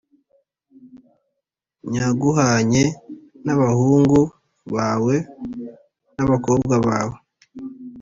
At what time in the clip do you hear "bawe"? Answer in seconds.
4.75-5.15, 6.87-7.17